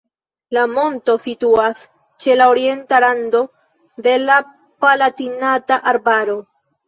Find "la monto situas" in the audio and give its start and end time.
0.57-1.83